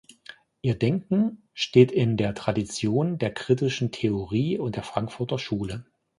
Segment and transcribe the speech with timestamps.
[0.63, 5.85] Ihr Denken steht in der Tradition der kritischen Theorie und der Frankfurter Schule.